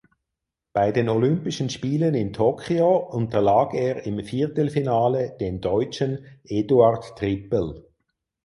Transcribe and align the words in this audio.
Bei 0.73 0.91
den 0.91 1.09
Olympischen 1.09 1.69
Spielen 1.69 2.15
in 2.15 2.33
Tokio 2.33 2.97
unterlag 3.11 3.75
er 3.75 4.03
im 4.07 4.23
Viertelfinale 4.25 5.37
dem 5.39 5.61
Deutschen 5.61 6.25
Eduard 6.43 7.19
Trippel. 7.19 7.87